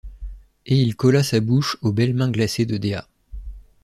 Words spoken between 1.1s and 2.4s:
sa bouche aux belles mains